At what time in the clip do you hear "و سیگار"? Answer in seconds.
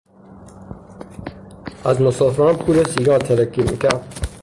2.79-3.19